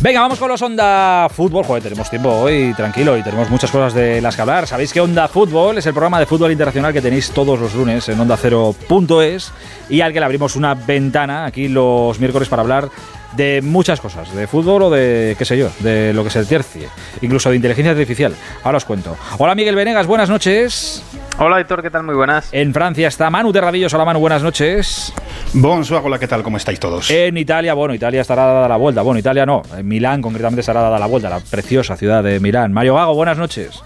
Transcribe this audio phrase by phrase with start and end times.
[0.00, 1.64] Venga, vamos con los Onda Fútbol.
[1.64, 4.68] Joder, tenemos tiempo hoy, tranquilo, y tenemos muchas cosas de las que hablar.
[4.68, 8.08] Sabéis que Onda Fútbol es el programa de fútbol internacional que tenéis todos los lunes
[8.08, 9.52] en onda0.es
[9.88, 12.90] y al que le abrimos una ventana aquí los miércoles para hablar
[13.36, 16.88] de muchas cosas, de fútbol o de, qué sé yo, de lo que se tercie,
[17.20, 18.36] incluso de inteligencia artificial.
[18.62, 19.16] Ahora os cuento.
[19.38, 21.02] Hola Miguel Venegas, buenas noches.
[21.40, 22.02] Hola Héctor, ¿qué tal?
[22.02, 22.48] Muy buenas.
[22.50, 23.94] En Francia está Manu Terradillos.
[23.94, 25.12] Hola Manu, buenas noches.
[25.52, 26.42] Bonsoir, hola, ¿qué tal?
[26.42, 27.08] ¿Cómo estáis todos?
[27.12, 29.02] En Italia, bueno, Italia estará dada la vuelta.
[29.02, 32.72] Bueno, Italia no, en Milán concretamente estará dada la vuelta, la preciosa ciudad de Milán.
[32.72, 33.80] Mario Gago, buenas noches.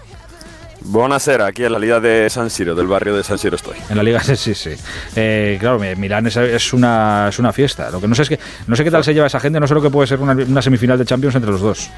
[0.81, 3.77] Buonasera, aquí en la Liga de San Siro, del barrio de San Siro estoy.
[3.87, 4.71] En la Liga, sí, sí.
[5.15, 7.91] Eh, claro, Milán es, una, es una fiesta.
[7.91, 9.67] Lo que no sé es que no sé qué tal se lleva esa gente, no
[9.67, 11.91] sé lo que puede ser una, semifinal de Champions entre los dos.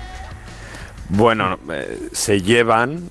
[1.07, 3.09] Bueno, eh, se llevan,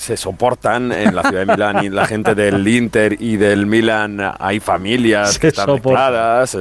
[0.00, 4.18] se soportan en la ciudad de Milán y la gente del Inter y del Milan
[4.38, 6.56] hay familias que están mezcladas,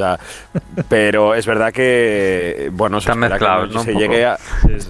[0.89, 3.84] pero es verdad que bueno, están mezclados, ¿no?
[3.84, 4.37] se llegue a,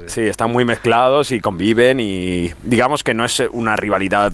[0.07, 4.31] sí, están muy mezclados y conviven y digamos que no es una rivalidad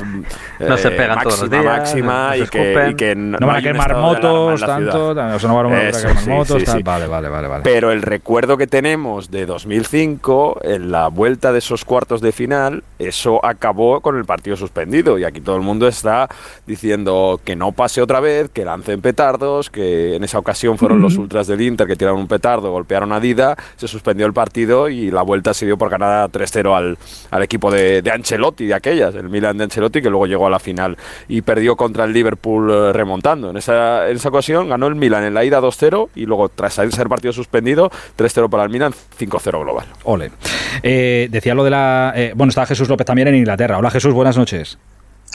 [0.59, 2.47] no se pegan máxima, todos los días, máxima y,
[2.95, 7.07] que, no, van a quemar motos tanto, o sea, no van a quemar motos, vale,
[7.07, 7.63] vale, vale, vale.
[7.63, 12.83] Pero el recuerdo que tenemos de 2005 en la vuelta de esos cuartos de final,
[12.97, 15.17] eso acabó con el partido suspendido.
[15.17, 16.29] Y aquí todo el mundo está
[16.67, 21.17] diciendo que no pase otra vez, que lancen petardos, que en esa ocasión fueron los
[21.17, 25.09] ultras del Inter que tiraron un petardo, golpearon a Dida, se suspendió el partido y
[25.09, 26.97] la vuelta se dio por ganar 3-0 al,
[27.31, 30.51] al, equipo de, de, Ancelotti, de aquellas, el Milan de Ancelotti, que luego llegó a
[30.51, 30.97] la final
[31.27, 33.49] y perdió contra el Liverpool eh, remontando.
[33.49, 36.75] En esa, en esa ocasión ganó el Milan en la ida 2-0 y luego tras
[36.75, 39.87] ser partido suspendido, 3-0 para el Milan, 5-0 global.
[40.03, 40.29] Ole.
[40.83, 42.13] Eh, decía lo de la...
[42.15, 43.79] Eh, bueno, está Jesús López también en Inglaterra.
[43.79, 44.77] Hola Jesús, buenas noches.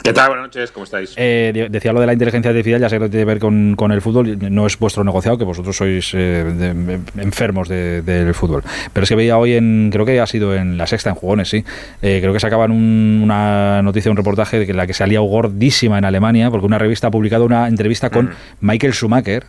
[0.03, 0.27] ¿Qué tal?
[0.27, 1.15] Buenas noches, ¿cómo estáis?
[1.17, 3.91] Eh, decía lo de la inteligencia artificial, ya sé que tiene que ver con, con,
[3.91, 8.61] el fútbol, no es vuestro negociado, que vosotros sois eh, enfermos del fútbol.
[8.93, 11.49] Pero es que veía hoy, en creo que ha sido en la sexta, en jugones,
[11.49, 11.65] sí,
[12.03, 16.05] eh, creo que sacaban una noticia, un reportaje de que la que salía gordísima en
[16.05, 18.31] Alemania, porque una revista ha publicado una entrevista con mm.
[18.59, 19.45] Michael Schumacher,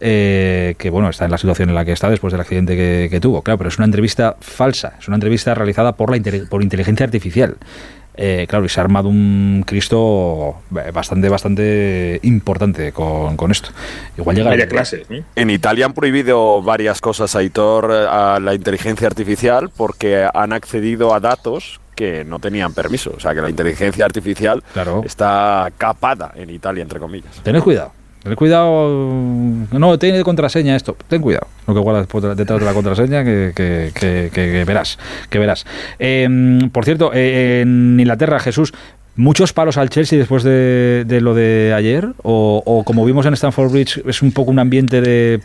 [0.00, 2.74] que bueno, está en la situación en la que está después del accidente
[3.10, 6.62] que, tuvo, claro, pero es una entrevista falsa, es una entrevista realizada por la por
[6.62, 7.56] inteligencia artificial.
[8.16, 13.70] Eh, claro, y se ha armado un Cristo eh, bastante, bastante importante con, esto.
[14.16, 15.04] Igual llega Media clase.
[15.34, 21.20] En Italia han prohibido varias cosas, Aitor, a la inteligencia artificial porque han accedido a
[21.20, 23.12] datos que no tenían permiso.
[23.16, 24.62] O sea, que la inteligencia artificial
[25.04, 27.40] está capada en Italia, entre comillas.
[27.42, 27.92] Tened cuidado.
[28.26, 29.08] Ten cuidado,
[29.70, 34.98] no, tiene contraseña esto, ten cuidado, lo que guardas detrás de la contraseña que, verás,
[35.30, 35.64] que verás.
[36.00, 38.74] Em, por cierto, eh, en Inglaterra, Jesús,
[39.14, 42.08] ¿muchos palos al Chelsea después de, lo de ayer?
[42.24, 45.40] O, como vimos en Stanford Bridge, es un poco un ambiente de...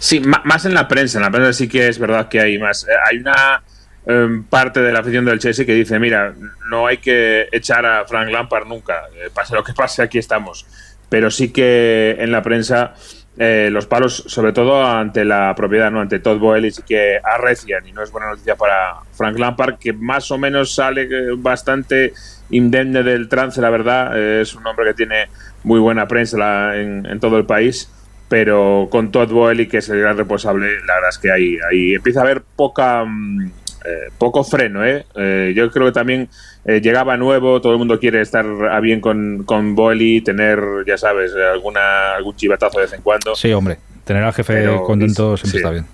[0.00, 2.82] Sí, más en la prensa, en la prensa sí que es verdad que hay más.
[2.82, 3.62] Eh, hay una
[4.10, 6.34] Em, parte de la afición del Chelsea que dice, mira,
[6.68, 10.66] no hay que echar a Frank Lampard nunca, eh, pase lo que pase, aquí estamos.
[11.08, 12.94] Pero sí que en la prensa
[13.38, 17.86] eh, los palos, sobre todo ante la propiedad, no ante Todd Boehly, sí que arrecian
[17.86, 22.12] y no es buena noticia para Frank Lampard, que más o menos sale eh, bastante
[22.50, 24.18] indemne del trance, la verdad.
[24.18, 25.28] es un hombre que tiene
[25.62, 27.88] muy buena prensa en, todo el país
[28.28, 31.94] pero con Todd Boehly, que es el gran responsable, la verdad es que ahí, ahí
[31.94, 33.50] empieza a haber poca mm,
[33.84, 35.06] eh, poco freno, ¿eh?
[35.14, 35.52] ¿eh?
[35.56, 36.28] Yo creo que también
[36.64, 40.98] eh, llegaba nuevo, todo el mundo quiere estar a bien con, con Boeli, tener, ya
[40.98, 43.34] sabes, alguna, algún chivatazo de vez en cuando.
[43.34, 45.86] Sí, hombre, tener al jefe contento siempre está bien.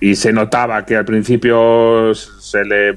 [0.00, 2.96] Y se notaba que al principio se le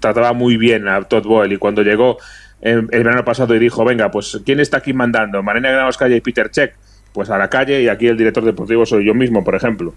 [0.00, 1.56] trataba muy bien a Todd Boeli.
[1.56, 2.18] Cuando llegó
[2.60, 5.42] el, verano pasado y dijo, venga, pues ¿quién está aquí mandando?
[5.42, 6.74] Marina Granados Calle y Peter Check.
[7.12, 9.94] Pues a la calle y aquí el director deportivo soy yo mismo, por ejemplo.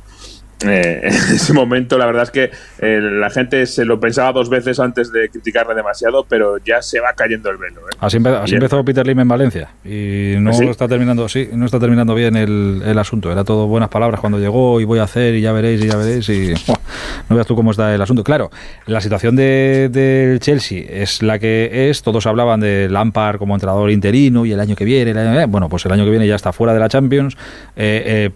[0.65, 4.49] Eh, en ese momento la verdad es que eh, la gente se lo pensaba dos
[4.49, 7.81] veces antes de criticarle demasiado, pero ya se va cayendo el velo.
[7.81, 7.97] ¿eh?
[7.99, 12.13] Así, empezó Peter Lim en Valencia y no ¿Ah, está terminando, sí, no está terminando
[12.13, 13.31] bien el, el, asunto.
[13.31, 15.95] Era todo buenas palabras cuando llegó y voy a hacer y ya veréis y ya
[15.95, 16.53] veréis y
[17.29, 18.23] no veas tú cómo está el asunto.
[18.23, 18.51] Claro,
[18.85, 22.01] la situación del de, Chelsea es la que es.
[22.01, 25.91] Todos hablaban de Lampard como entrenador interino y el año que viene, bueno, pues el
[25.94, 27.38] año que viene ya está fuera de la Champions.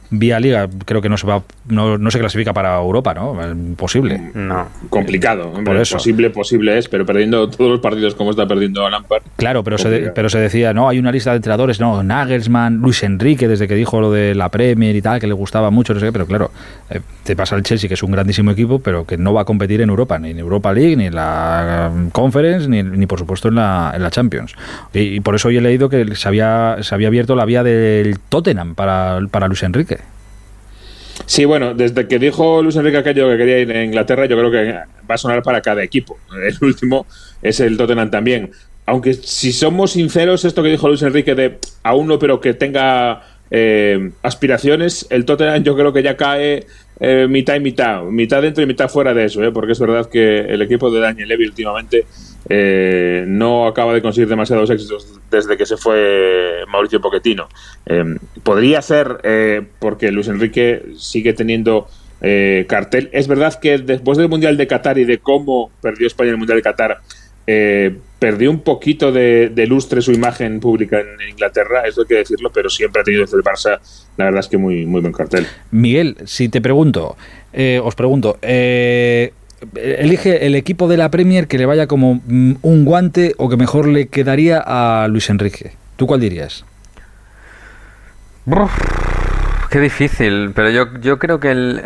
[0.10, 3.36] vía Liga creo que no se va, no, no se clasifica para Europa, ¿no?
[3.52, 4.32] Imposible.
[4.34, 5.52] No, complicado.
[5.64, 5.98] Por eso.
[5.98, 9.24] Posible, posible es, pero perdiendo todos los partidos como está perdiendo Lampard.
[9.36, 13.04] Claro, pero se, pero se decía, no, hay una lista de entrenadores, no, Nagelsmann, Luis
[13.04, 16.00] Enrique, desde que dijo lo de la Premier y tal, que le gustaba mucho, no
[16.00, 16.52] sé qué, pero claro,
[16.90, 19.46] eh, te pasa el Chelsea, que es un grandísimo equipo, pero que no va a
[19.46, 23.20] competir en Europa, ni en Europa League, ni en la um, Conference, ni, ni por
[23.20, 24.54] supuesto en la, en la Champions.
[24.94, 28.20] Y, por eso hoy he leído que se había, se había abierto la vía del
[28.30, 30.00] Tottenham para, para Luis Enrique.
[31.26, 34.52] Sí, bueno, desde que dijo Luis Enrique aquello que quería ir a Inglaterra, yo creo
[34.52, 34.74] que
[35.10, 36.18] va a sonar para cada equipo.
[36.46, 37.06] El último
[37.42, 38.52] es el Tottenham también.
[38.86, 43.22] Aunque si somos sinceros, esto que dijo Luis Enrique de a uno pero que tenga
[43.50, 46.68] eh, aspiraciones, el Tottenham yo creo que ya cae
[47.06, 49.52] eh, mitad y mitad, mitad dentro y mitad fuera de eso, ¿eh?
[49.52, 52.06] porque es verdad que el equipo de Daniel Levy últimamente
[52.48, 57.50] eh, no acaba de conseguir demasiados éxitos desde que se fue Mauricio Pochettino.
[58.44, 61.90] Podría ser porque Luis Enrique sigue teniendo
[62.68, 63.10] cartel.
[63.12, 66.60] Es verdad que después del Mundial de Qatar y de cómo perdió España el Mundial
[66.60, 67.02] de Qatar,
[68.24, 72.52] perdió un poquito de, de lustre su imagen pública en, Inglaterra, eso hay que decirlo,
[72.54, 73.82] pero siempre ha tenido desde el Barça,
[74.16, 75.46] la verdad es que muy, muy buen cartel.
[75.72, 77.18] Miguel, si te pregunto,
[77.52, 79.34] eh, os pregunto, eh,
[79.76, 83.58] elige el equipo de la Premier que le vaya como mm, un guante o que
[83.58, 85.74] mejor le quedaría a Luis Enrique.
[85.98, 86.64] ¿Tú cuál dirías?
[89.70, 91.82] Qué difícil, pero yo, yo creo que el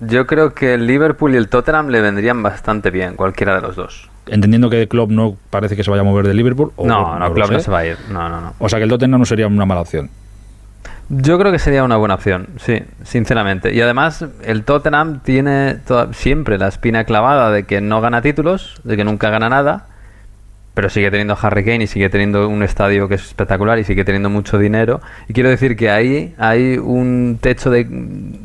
[0.00, 3.76] yo creo que el Liverpool y el Tottenham le vendrían bastante bien, cualquiera de los
[3.76, 4.08] dos.
[4.26, 6.72] Entendiendo que el club no parece que se vaya a mover de Liverpool.
[6.76, 7.64] O, No, no, lo Klopp no sé.
[7.64, 7.96] se va a ir.
[8.10, 8.54] No, no, no.
[8.58, 10.10] O sea que el Tottenham no sería una mala opción.
[11.08, 13.74] Yo creo que sería una buena opción, sí, sinceramente.
[13.74, 18.80] Y además, el Tottenham tiene toda- siempre la espina clavada de que no gana títulos,
[18.84, 19.86] de que nunca gana nada,
[20.80, 24.02] pero sigue teniendo Harry Kane y sigue teniendo un estadio que es espectacular y sigue
[24.02, 25.02] teniendo mucho dinero.
[25.28, 27.86] Y quiero decir que ahí hay un techo de,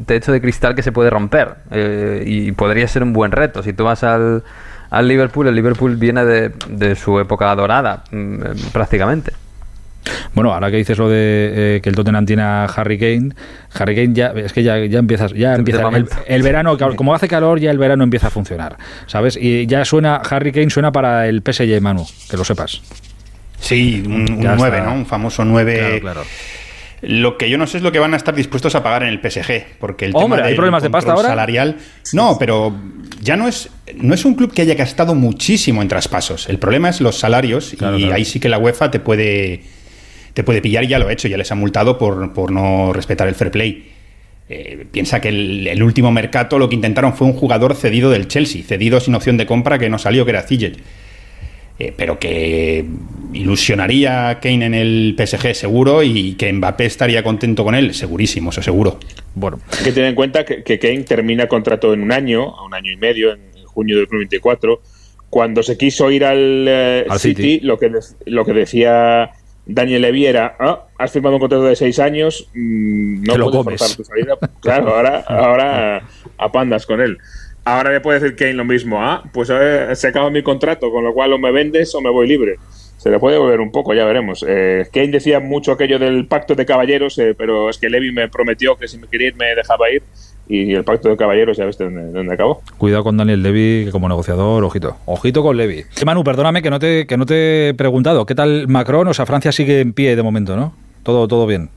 [0.05, 3.63] techo de cristal que se puede romper eh, y podría ser un buen reto.
[3.63, 4.43] Si tú vas al,
[4.89, 9.31] al Liverpool, el Liverpool viene de, de su época dorada, mm, eh, prácticamente.
[10.33, 13.29] Bueno, ahora que dices lo de eh, que el Tottenham tiene a Harry Kane,
[13.73, 15.81] Harry Kane ya es que ya, ya empiezas, ya empieza
[16.27, 19.37] el, verano, como hace calor, ya el verano empieza a funcionar, ¿sabes?
[19.39, 22.81] Y ya suena Harry Kane suena para el PSG, Manu, que lo sepas.
[23.59, 24.89] Sí, un, un Ya 9, está.
[24.89, 24.95] ¿no?
[24.95, 25.75] Un famoso 9.
[25.79, 26.21] Claro, claro.
[27.01, 29.09] Lo que yo no sé es lo que van a estar dispuestos a pagar en
[29.09, 31.27] el PSG, porque el Hombre, tema ¿hay del problemas de pasta ahora?
[31.29, 31.77] salarial,
[32.13, 32.73] no, pero
[33.21, 36.49] ya no es no es un club que haya gastado muchísimo en traspasos.
[36.49, 38.15] El problema es los salarios Claro, y claro.
[38.15, 39.61] ahí sí que la UEFA te puede
[40.35, 42.93] te puede pillar y ya lo ha hecho, ya les ha multado por, por no
[42.93, 43.91] respetar el fair play.
[44.47, 48.27] Eh, piensa que el, el último mercado lo que intentaron fue un jugador cedido del
[48.27, 50.77] Chelsea, cedido sin opción de compra que no salió, que era Ziyech.
[51.79, 52.85] Eh, pero que
[53.33, 58.49] ilusionaría a Kane en el PSG seguro y que Mbappé estaría contento con él, segurísimo,
[58.51, 58.99] eso seguro.
[59.33, 62.63] Bueno, Hay que tener en cuenta que, que Kane termina contrato en un año, a
[62.65, 64.81] un año y medio, en junio del 2024.
[65.29, 67.59] Cuando se quiso ir al, eh, Al City, City.
[67.65, 69.31] Lo, que de- lo que decía
[69.65, 73.65] Daniel Levy era, "Ah, has firmado un contrato de seis años, mm, no lo puedes
[73.65, 73.79] comes".
[73.79, 74.37] forzar tu salida.
[74.61, 76.03] Claro, ahora, ahora
[76.37, 77.17] a pandas con él.
[77.63, 81.03] Ahora le puede decir Kane lo mismo, ah, pues eh, se acaba mi contrato, con
[81.03, 82.57] lo cual o me vendes o me voy libre.
[82.97, 84.45] Se le puede volver un poco, ya veremos.
[84.47, 88.29] Eh, Kane decía mucho aquello del pacto de caballeros, eh, pero es que Levy me
[88.29, 90.03] prometió que si me quería ir me dejaba ir.
[90.47, 92.61] Y el pacto de caballeros, ya ves dónde, dónde acabó.
[92.77, 94.95] cuidado con Daniel Levy que como negociador, ojito.
[95.05, 95.79] Ojito con Levy.
[95.79, 99.07] Eh, Manu, perdóname que no te que no te he preguntado, ¿qué tal Macron?
[99.07, 100.73] O sea, Francia sigue en pie de momento, ¿no?
[101.03, 101.69] Todo todo bien.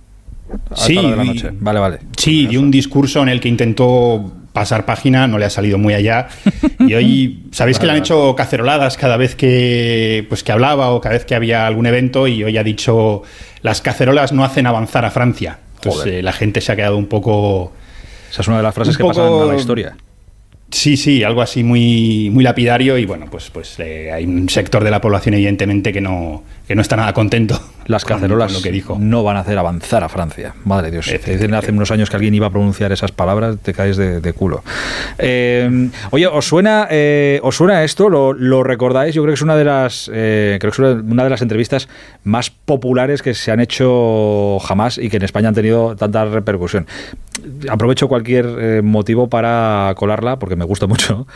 [0.71, 1.51] A Sí, de la y- noche.
[1.61, 1.99] Vale, vale.
[2.17, 5.95] Sí, dio un discurso en el que intentó pasar página, no le ha salido muy
[5.95, 6.29] allá.
[6.81, 11.01] Y hoy, sabéis que le han hecho caceroladas cada vez que, pues, que hablaba o
[11.01, 13.23] cada vez que había algún evento y hoy ha dicho,
[13.63, 15.59] las cacerolas no hacen avanzar a Francia.
[15.77, 17.73] Entonces eh, la gente se ha quedado un poco...
[18.31, 19.97] Esa es una de las frases que pasan poco- a la historia.
[20.71, 24.85] Sí, sí, algo así muy, muy lapidario y bueno, pues, pues eh, hay un sector
[24.85, 28.63] de la población evidentemente que no, que no está nada contento Las cacerolas con lo
[28.63, 28.99] que dijo.
[29.01, 30.53] no van a hacer avanzar a Francia.
[30.67, 31.07] Madre de Dios.
[31.25, 34.21] Te dicen hace unos años que alguien iba a pronunciar esas palabras, te caes de,
[34.21, 34.63] de culo.
[35.17, 38.11] Eh, oye, ¿os suena, eh, ¿os suena esto?
[38.11, 39.15] ¿Lo, lo recordáis?
[39.15, 41.89] Yo creo que es una de las creo que es una de las entrevistas
[42.25, 46.87] más populares que se han hecho jamás y que en España han tenido tanta repercusión.
[47.69, 51.27] Aprovecho cualquier eh, motivo para colarla porque me gusta mucho.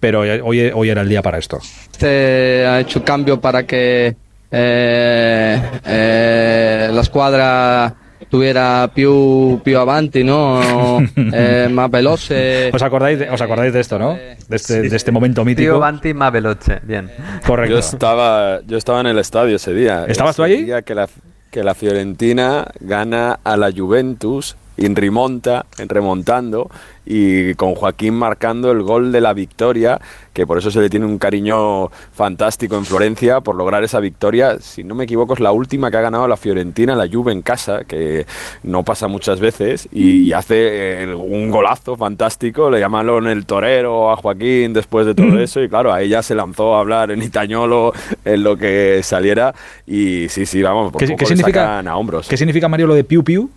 [0.00, 1.58] Pero hoy, hoy era el día para esto.
[1.92, 4.14] Este ha hecho cambio para que
[4.56, 7.94] eh, eh, la squadra
[8.28, 11.00] tuviera più, più avanti, no?
[11.16, 12.70] Eh, más veloce.
[12.72, 14.14] ¿Os acordáis de, os acordáis de esto, no?
[14.14, 15.78] De este, de este momento mítico.
[15.78, 16.80] Banti más veloce.
[16.84, 17.10] Bien.
[17.44, 17.72] Correcto.
[17.72, 20.04] Yo estaba, yo estaba en el estadio ese día.
[20.06, 20.64] ¿Estabas tú allí?
[20.64, 21.08] día que la,
[21.50, 26.70] que la Fiorentina gana a la Juventus en remonta, en remontando
[27.06, 30.00] y con Joaquín marcando el gol de la victoria,
[30.32, 34.58] que por eso se le tiene un cariño fantástico en Florencia por lograr esa victoria.
[34.60, 37.42] Si no me equivoco es la última que ha ganado la Fiorentina, la Juve en
[37.42, 38.26] casa, que
[38.62, 42.70] no pasa muchas veces y, hace eh, un golazo fantástico.
[42.70, 46.34] Le llamaron el torero a Joaquín después de todo eso y claro, ahí ya se
[46.34, 47.92] lanzó a hablar en itañolo
[48.24, 49.54] en lo que saliera
[49.86, 52.28] y sí, sí, vamos, por ¿Qué, poco qué le significa, sacan a hombros.
[52.28, 53.50] ¿Qué significa, Mario, lo de piu piu?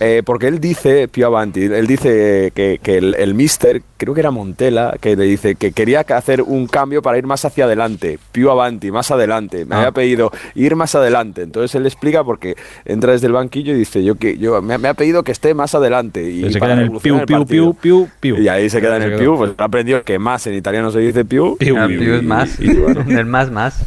[0.00, 4.20] Eh, porque él dice, Pio Avanti, él dice que, que el, el mister, creo que
[4.20, 8.18] era Montela, que le dice que quería hacer un cambio para ir más hacia adelante,
[8.32, 9.64] Pio Avanti, más adelante.
[9.66, 9.78] Me Ah.
[9.78, 11.42] había pedido ir más adelante.
[11.42, 14.88] Entonces él explica porque entra desde el banquillo y dice, yo que yo me, me
[14.88, 16.22] ha pedido que esté más adelante.
[16.30, 17.44] Y se queda en el piu, piu, partido.
[17.46, 18.38] piu, piu, piu.
[18.38, 21.00] Y ahí se queda en el piu, pues ha aprendido que más en italiano se
[21.00, 21.56] dice piu.
[21.58, 22.58] Piu, Ah, piu, piu es más.
[22.60, 23.04] y bueno.
[23.08, 23.84] El más, más.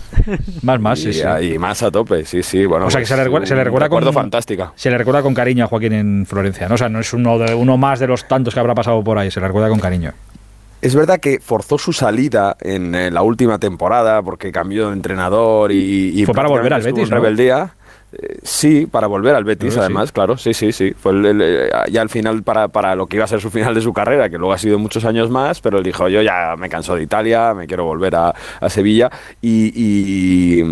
[0.64, 1.22] Más, más, sí, y, sí.
[1.54, 2.66] y más a tope, sí, sí.
[2.66, 4.72] Bueno, O sea, que se le recuerda- se le recuerda con- fantástica.
[4.76, 6.76] Se le recuerda con cariño a Joaquín en Florencia, ¿no?
[6.76, 9.18] O sea, no es uno, de, uno más de los tantos que habrá pasado por
[9.18, 10.14] ahí, se le recuerda con cariño.
[10.82, 15.72] Es verdad que forzó su salida en, eh, la última temporada porque cambió de entrenador
[15.72, 17.74] y, y Fue para volver al Betis, en rebeldía.
[18.44, 20.94] Sí, para volver al Betis, además, claro, sí, sí, sí.
[20.94, 23.50] Fue el- el- eh, ya al final para, para lo que iba a ser su
[23.50, 26.22] final de su carrera, que luego ha sido muchos años más, pero él dijo, yo
[26.22, 29.10] ya me canso de Italia, me quiero volver a, a Sevilla.
[29.42, 30.64] Y,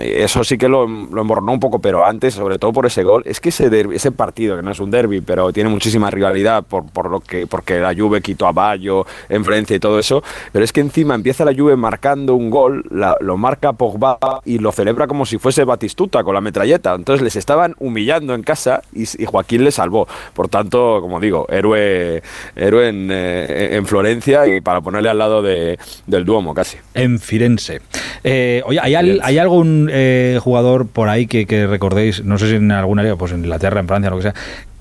[0.00, 3.22] eso sí que lo, lo emborronó un poco, pero antes, sobre todo por ese gol,
[3.26, 6.62] es que ese, derbi- ese partido, que no es un derby, pero tiene muchísima rivalidad
[6.64, 10.22] por, por lo que, porque la Juve quitó a Bayo en Florencia y todo eso,
[10.52, 14.58] pero es que encima empieza la Juve marcando un gol, la- lo marca Pogba y
[14.58, 16.77] lo celebra como si fuese Batistuta con la metralleta.
[16.96, 20.08] Entonces les estaban humillando en casa y, y Joaquín le salvó.
[20.34, 22.22] Por tanto, como digo, héroe,
[22.56, 26.78] héroe en, eh, en Florencia y para ponerle al lado de, del Duomo casi.
[26.94, 27.80] En Firenze.
[28.24, 29.26] Eh, oye, ¿hay, al- Firenze.
[29.26, 33.16] ¿hay algún eh, jugador por ahí que, que recordéis, no sé si en alguna área,
[33.16, 34.34] pues en Inglaterra, en Francia, lo que sea,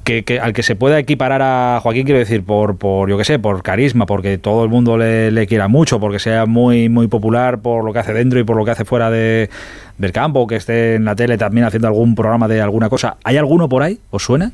[0.08, 3.26] que, que- al que se pueda equiparar a Joaquín, quiero decir, por, por yo qué
[3.26, 7.08] sé, por carisma, porque todo el mundo le, le quiera mucho, porque sea muy, muy
[7.08, 9.50] popular por lo que hace dentro y por lo que hace fuera de,
[9.98, 13.18] del campo, que esté en la tele también haciendo algún programa de alguna cosa?
[13.24, 14.00] ¿Hay alguno por ahí?
[14.10, 14.52] ¿Os suena?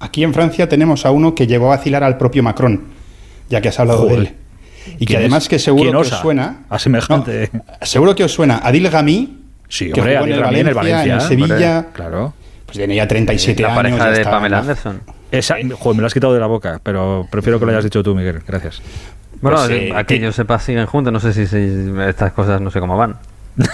[0.00, 2.82] Aquí en Francia tenemos a uno que llegó a vacilar al propio Macron,
[3.50, 4.16] ya que has hablado Joder.
[4.18, 4.34] de él.
[4.86, 5.48] Y que ¿Quién además es?
[5.48, 6.64] que seguro ¿Quién que os suena...
[6.68, 7.50] A semejante.
[7.52, 10.74] No, seguro que os suena Adil Gami, Sí, que hombre, jugó en Adil en el
[10.74, 12.34] Valencia, en el Valencia, Sevilla, hombre, claro.
[12.74, 13.76] Pues tiene ya 37 La años.
[13.76, 15.00] pareja ya de está- Pamela Anderson.
[15.30, 18.02] Esa, joder, me lo has quitado de la boca, pero prefiero que lo hayas dicho
[18.02, 18.40] tú, Miguel.
[18.46, 18.80] Gracias.
[19.40, 22.60] Bueno, Pues, eh, a que yo sepa siguen juntos, no sé si, si estas cosas
[22.60, 23.16] no sé cómo van.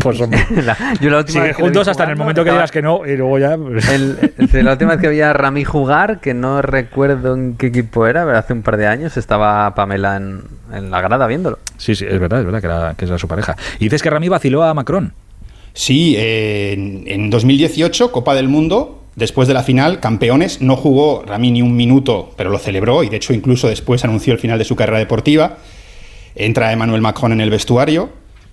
[0.00, 0.44] Pues hombre.
[0.64, 3.16] La- yo la última vez juntos hasta en el momento que digas que no y
[3.16, 3.56] luego ya.
[3.56, 4.18] pues- El-
[4.64, 8.24] la última vez que vi a Rami jugar, que no recuerdo en qué equipo era,
[8.26, 10.42] pero hace un par de años estaba Pamela en,
[10.72, 11.60] en la grada viéndolo.
[11.78, 13.54] Sí, sí, es verdad, es verdad que era, que era su pareja.
[13.78, 15.12] Y dices que Rami vaciló a Macron.
[15.78, 21.22] Sí, eh, en, en 2018, Copa del Mundo, después de la final, campeones, no jugó
[21.26, 24.58] Rami ni un minuto, pero lo celebró y de hecho incluso después anunció el final
[24.58, 25.58] de su carrera deportiva.
[26.34, 28.08] Entra Emmanuel Macron en el vestuario,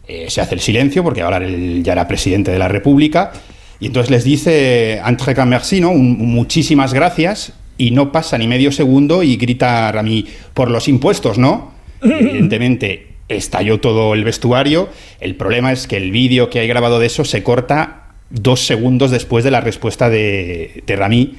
[0.06, 3.32] eh, se hace el silencio porque ahora él ya era presidente de la República
[3.80, 5.92] y entonces les dice entre merci, ¿no?
[5.92, 10.90] Un- un muchísimas gracias y no pasa ni medio segundo y grita Rami por los
[10.90, 11.72] impuestos, ¿no?
[12.04, 14.90] Evidentemente estalló todo el vestuario.
[15.20, 19.12] El problema es que el vídeo que hay grabado de eso se corta dos segundos
[19.12, 21.36] después de la respuesta de, de Rami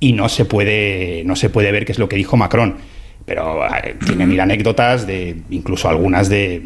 [0.00, 2.76] y no se puede no se puede ver qué es lo que dijo Macron.
[3.24, 6.62] Pero eh, tiene mil anécdotas de incluso algunas de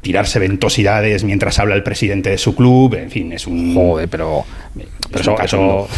[0.00, 2.94] tirarse ventosidades mientras habla el presidente de su club.
[2.94, 4.44] En fin, es un Joder, pero.
[5.10, 5.88] Pero eso,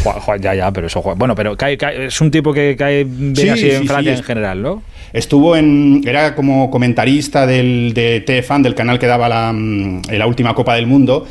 [0.40, 1.00] ya, ya, pero eso.
[1.17, 4.14] Bueno, pero cae- cae- es un tipo que cae bien Sí, así sí, en Francia
[4.14, 4.83] en general, ¿no?
[5.12, 6.02] Estuvo en.
[6.07, 10.75] Era como comentarista del, de TFAN, del canal que daba la, mm, la última Copa
[10.75, 11.26] del Mundo.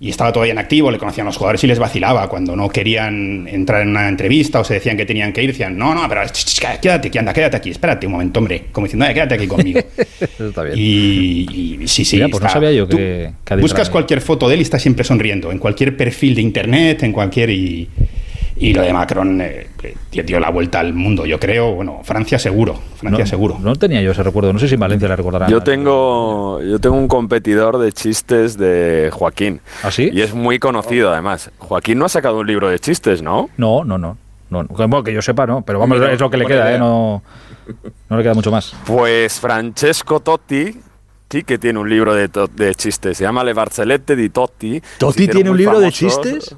[0.00, 2.28] Y estaba todavía en activo, le conocían los jugadores y les vacilaba.
[2.28, 5.78] Cuando no querían entrar en una entrevista o se decían que tenían que ir, decían:
[5.78, 6.22] No, no, pero
[6.82, 8.64] quédate aquí, anda, quédate aquí, espérate un momento, hombre.
[8.72, 9.80] Como diciendo, "Oye, quédate aquí conmigo.
[10.20, 10.74] Eso está bien.
[10.76, 12.16] Y, y sí, sí.
[12.16, 14.64] Mira, pues no sabía yo Tú que- que Adil buscas cualquier foto de él y
[14.64, 15.50] está siempre sonriendo.
[15.52, 17.50] En cualquier perfil de internet, en cualquier.
[17.50, 17.88] Y,
[18.56, 21.74] y lo de Macron eh, eh, dio la vuelta al mundo, yo creo.
[21.74, 22.78] Bueno, Francia seguro.
[22.96, 23.58] Francia no, seguro.
[23.60, 24.52] No tenía yo ese recuerdo.
[24.52, 25.50] No sé si en Valencia le recordarán.
[25.50, 29.60] Yo tengo, yo tengo un competidor de chistes de Joaquín.
[29.82, 30.10] ¿Ah, sí?
[30.12, 31.50] Y es muy conocido además.
[31.58, 33.50] Joaquín no ha sacado un libro de chistes, ¿no?
[33.56, 34.16] No, no, no.
[34.50, 34.68] no no.
[34.68, 35.62] Bueno, que yo sepa, no.
[35.62, 36.76] Pero vamos, Mira, es lo que le queda, idea.
[36.76, 36.78] ¿eh?
[36.78, 37.22] No,
[38.08, 38.74] no le queda mucho más.
[38.86, 40.76] Pues Francesco Totti
[41.28, 43.18] sí que tiene un libro de, chistes.
[43.18, 44.80] Se llama Le Barzellette di Totti.
[44.98, 46.54] ¿Totti tiene un libro de chistes?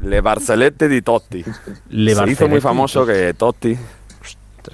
[0.00, 1.44] Le Barzellette di Totti.
[1.88, 3.76] Le Se hizo muy famoso que Totti.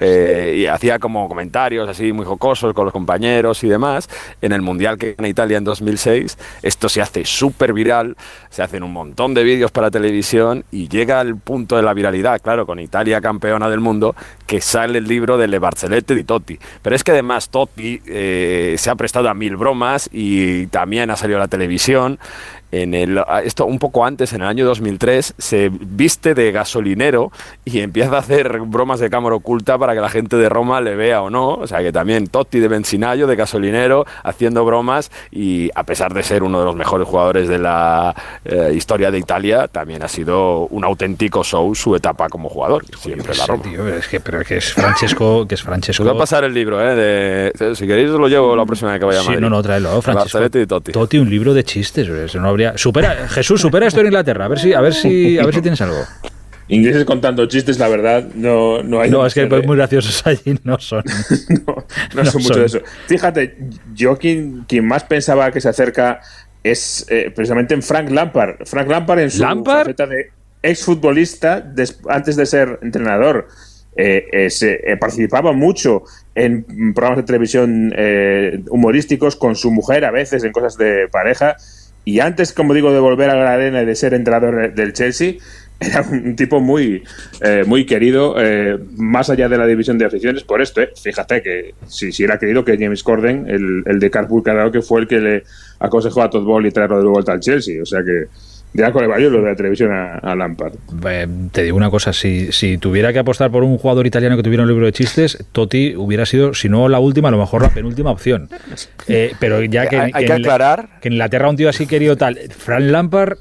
[0.01, 4.09] Eh, y hacía como comentarios así muy jocosos con los compañeros y demás.
[4.43, 8.17] En el mundial que en Italia en 2006 esto se hace súper viral
[8.51, 12.41] se hacen un montón de vídeos para televisión y llega al punto de la viralidad
[12.41, 14.15] claro con Italia campeona del mundo
[14.47, 16.59] que sale el libro de Le Barzellette di Totti.
[16.83, 21.17] Pero es que además Totti eh, se ha prestado a mil bromas y también ha
[21.17, 22.19] salido a la televisión
[22.83, 27.31] en el, esto un poco antes, en el año 2003, se viste de gasolinero
[27.65, 30.97] y empieza a hacer bromas de cámara oculta para que la gente de Roma le
[30.97, 31.55] vea o no.
[31.55, 36.23] O sea que también Totti de Benzinayo, de gasolinero, haciendo bromas y a pesar de
[36.23, 38.15] ser uno de los mejores jugadores de la
[38.45, 42.85] eh, historia de Italia, también ha sido un auténtico show su etapa como jugador.
[42.99, 43.63] Siempre la Roma.
[43.63, 46.03] Tío, es que, pero que es Francesco, que es Francesco.
[46.03, 46.95] Os voy a pasar el libro, ¿eh?
[46.95, 49.41] De, si queréis os lo llevo la próxima vez que vaya a Sí, Madrid.
[49.43, 50.39] no, no, tráelo, Francesco.
[50.67, 50.93] Totti.
[50.93, 52.09] Totti, un libro de chistes.
[52.37, 52.66] No habría...
[52.77, 54.47] supera, Jesús, supera esto en Inglaterra.
[54.47, 55.99] A ver si, a ver si, a ver si tienes algo.
[56.69, 59.09] Ingleses contando chistes, la verdad, no, no hay.
[59.09, 61.05] No, es que pues, muy graciosos allí no son.
[61.67, 62.81] no, no No son mucho de eso.
[63.07, 63.57] Fíjate,
[63.95, 66.21] yo quien, quien más pensaba que se acerca
[66.65, 68.67] es eh, precisamente en Frank Lampard.
[68.67, 69.83] Frank Lampard en su ¿Lampard?
[69.85, 70.31] faceta de
[70.63, 71.73] exfutbolista
[72.09, 73.47] antes de ser entrenador.
[73.97, 76.03] eh, eh, se, eh, participaba mucho
[76.35, 77.95] en programas de televisión
[78.69, 81.57] humorísticos con su mujer, a veces en cosas de pareja.
[82.07, 85.35] Y antes, como digo, de volver a la arena y de ser entrenador del Chelsea,
[85.81, 87.03] era un tipo muy,
[87.41, 90.83] eh, muy querido, eh, más allá de la división de aficiones, por esto.
[90.83, 90.91] eh.
[91.03, 95.01] Fíjate que si, si era querido que James Corden, el, el de Carpool Karaoke, fue
[95.01, 95.43] el que le
[95.81, 97.83] aconsejó a Todd Bowley traerlo de vuelta al Chelsea.
[97.83, 98.27] O sea que
[98.77, 100.75] ya con el valor lo de la televisión a, a Lampard.
[101.09, 104.43] Eh, te digo una cosa, si, si tuviera que apostar por un jugador italiano que
[104.43, 107.63] tuviera un libro de chistes, Totti hubiera sido, si no la última, a lo mejor
[107.63, 108.49] la penúltima opción.
[109.09, 111.69] Eh, pero ya que, Hay- hay que que en- aclarar- que en Inglaterra un tío
[111.69, 113.39] así querido tal, Fran Lampard,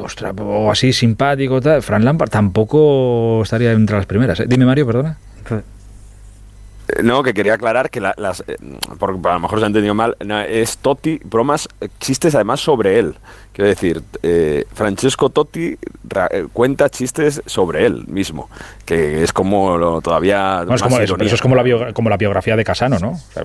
[0.00, 4.38] ostras, o así simpático tal, Fran Lampard tampoco estaría entre las primeras.
[4.40, 4.44] ¿eh?
[4.48, 5.18] Dime Mario, perdona.
[7.02, 8.44] No, que quería aclarar que la- las.
[8.46, 8.56] eh,
[8.98, 10.16] Porque a lo mejor se ha entendido mal.
[10.24, 13.14] no, es Totti, bromas, chistes además sobre él.
[13.52, 15.76] Quiero decir, eh, Francesco Totti
[16.08, 18.48] ra- eh, cuenta chistes sobre él mismo.
[18.84, 20.56] Que es como lo, todavía.
[20.58, 23.10] No, es más como, eso, es como la, bio- como la biografía de Casano, ¿no?
[23.12, 23.44] O sea.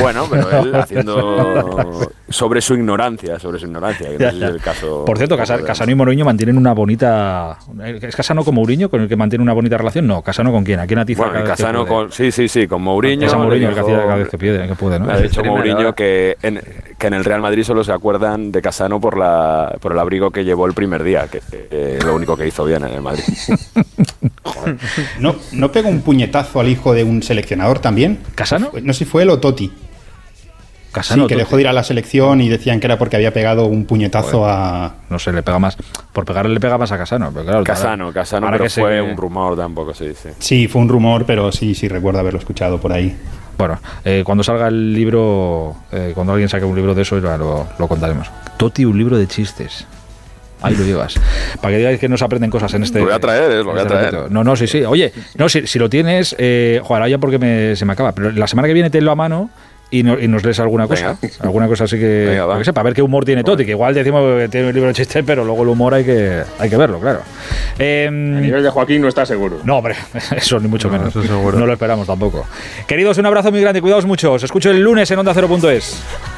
[0.00, 4.46] Bueno, pero él haciendo sobre su ignorancia, sobre su ignorancia, que no Ya, ya.
[4.48, 5.04] es el caso.
[5.04, 7.58] Por cierto, Casano y Mourinho mantienen una bonita.
[7.84, 10.06] ¿Es Casano con Mourinho con el que mantiene una bonita relación?
[10.06, 10.80] No, Casano con quién?
[10.80, 12.12] ¿A quién atiza Bueno, Casano con.
[12.12, 13.26] Sí, sí, sí, con Mourinho.
[13.26, 15.10] Es a Mourinho el que hacía cada vez que puede, que puede, ¿no?
[15.10, 16.60] Ha dicho Mourinho que en,
[17.00, 20.30] que en el Real Madrid solo se acuerdan de Casano por la por el abrigo
[20.30, 23.24] que llevó el primer día, que eh, lo único que hizo bien en el Madrid.
[25.18, 28.20] ¿No, ¿No pegó un puñetazo al hijo de un seleccionador también?
[28.34, 28.70] ¿Casano?
[28.82, 29.72] No sé si fue él o Totti.
[30.92, 31.22] Casano.
[31.22, 33.66] sí, que dejó de ir a la selección y decían que era porque había pegado
[33.66, 34.96] un puñetazo a...
[35.08, 35.76] No sé, le pega más.
[36.12, 37.30] Por pegarle le pega más a Casano.
[37.32, 40.30] Pero claro, Casano, ahora- Casano, ahora pero que fue un rumor tampoco, sí, sí.
[40.40, 43.16] Sí, fue un rumor, pero sí, sí recuerdo haberlo escuchado por ahí.
[43.60, 47.36] Bueno, eh, cuando salga el libro, eh, cuando alguien saque un libro de eso, ya
[47.36, 48.28] lo, lo contaremos.
[48.56, 49.86] Toti, un libro de chistes.
[50.62, 51.14] Ahí lo llevas.
[51.60, 52.98] Para que digáis que no se aprenden cosas en este.
[52.98, 54.30] Lo voy a traer, eh, lo voy a este traer.
[54.30, 54.82] No, no, sí, sí.
[54.84, 58.12] Oye, no, si, si lo tienes, eh, joder, ahora ya porque me- se me acaba.
[58.12, 59.50] Pero la semana que viene tenlo a mano.
[59.92, 61.16] Y, no- y nos lees alguna cosa.
[61.20, 61.34] Venga.
[61.40, 62.26] Alguna cosa así que.
[62.28, 62.54] Venga, va.
[62.54, 63.64] yo qué sé, para ver qué humor tiene Toti.
[63.64, 66.42] Que igual decimos que tiene un libro de chistes, pero luego el humor hay que,
[66.60, 67.22] hay que verlo, claro.
[67.78, 69.58] Em, A nivel de Joaquín no está seguro.
[69.64, 69.96] no, hombre,
[70.36, 71.08] eso ni mucho No, menos.
[71.08, 71.58] eso seguro.
[71.58, 72.46] No lo esperamos tampoco.
[72.86, 74.32] Queridos, un abrazo muy grande, cuidaos mucho.
[74.32, 76.00] Os escucho el lunes en Onda 0.es.